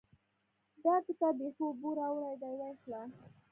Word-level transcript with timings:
دا 0.83 0.93
کتاب 1.07 1.33
بېخي 1.39 1.63
اوبو 1.67 1.89
راوړی 1.99 2.33
دی؛ 2.41 2.51
وايې 2.59 2.75
خله. 2.81 3.01